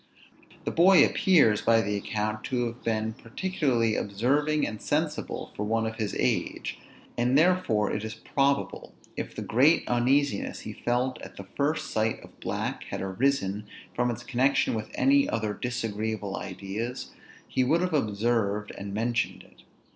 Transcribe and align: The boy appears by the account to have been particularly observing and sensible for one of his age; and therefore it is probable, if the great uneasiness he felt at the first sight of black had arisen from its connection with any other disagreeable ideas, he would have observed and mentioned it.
The 0.65 0.71
boy 0.71 1.05
appears 1.05 1.61
by 1.61 1.81
the 1.81 1.95
account 1.95 2.43
to 2.45 2.65
have 2.65 2.83
been 2.83 3.13
particularly 3.13 3.95
observing 3.95 4.65
and 4.65 4.81
sensible 4.81 5.51
for 5.55 5.61
one 5.63 5.85
of 5.85 5.97
his 5.97 6.15
age; 6.17 6.79
and 7.19 7.37
therefore 7.37 7.93
it 7.93 8.03
is 8.03 8.15
probable, 8.15 8.95
if 9.15 9.35
the 9.35 9.43
great 9.43 9.87
uneasiness 9.87 10.61
he 10.61 10.73
felt 10.73 11.21
at 11.21 11.37
the 11.37 11.45
first 11.55 11.91
sight 11.91 12.19
of 12.23 12.39
black 12.39 12.85
had 12.85 12.99
arisen 12.99 13.67
from 13.93 14.09
its 14.09 14.23
connection 14.23 14.73
with 14.73 14.89
any 14.95 15.29
other 15.29 15.53
disagreeable 15.53 16.35
ideas, 16.35 17.11
he 17.47 17.63
would 17.63 17.81
have 17.81 17.93
observed 17.93 18.71
and 18.75 18.95
mentioned 18.95 19.43
it. 19.43 19.61